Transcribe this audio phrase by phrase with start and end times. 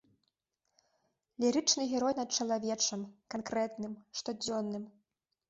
[1.43, 3.05] Лірычны герой над чалавечым,
[3.35, 4.83] канкрэтным, штодзённым.